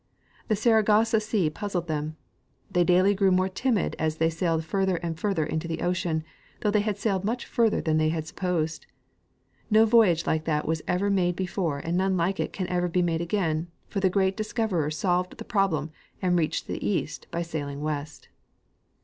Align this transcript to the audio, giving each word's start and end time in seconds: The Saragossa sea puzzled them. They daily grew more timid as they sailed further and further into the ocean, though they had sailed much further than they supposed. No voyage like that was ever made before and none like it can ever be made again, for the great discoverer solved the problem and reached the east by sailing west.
The 0.47 0.55
Saragossa 0.55 1.19
sea 1.19 1.51
puzzled 1.51 1.87
them. 1.87 2.17
They 2.71 2.83
daily 2.83 3.13
grew 3.13 3.29
more 3.31 3.47
timid 3.49 3.95
as 3.99 4.17
they 4.17 4.31
sailed 4.31 4.65
further 4.65 4.95
and 4.95 5.19
further 5.19 5.45
into 5.45 5.67
the 5.67 5.81
ocean, 5.81 6.23
though 6.61 6.71
they 6.71 6.79
had 6.81 6.97
sailed 6.97 7.23
much 7.23 7.45
further 7.45 7.81
than 7.81 7.97
they 7.97 8.19
supposed. 8.21 8.87
No 9.69 9.85
voyage 9.85 10.25
like 10.25 10.45
that 10.45 10.67
was 10.67 10.81
ever 10.87 11.11
made 11.11 11.35
before 11.35 11.77
and 11.77 11.97
none 11.97 12.17
like 12.17 12.39
it 12.39 12.51
can 12.51 12.65
ever 12.67 12.87
be 12.87 13.03
made 13.03 13.21
again, 13.21 13.67
for 13.89 13.99
the 13.99 14.09
great 14.09 14.35
discoverer 14.35 14.89
solved 14.89 15.37
the 15.37 15.45
problem 15.45 15.91
and 16.19 16.35
reached 16.35 16.65
the 16.65 16.83
east 16.83 17.27
by 17.29 17.43
sailing 17.43 17.81
west. 17.81 18.27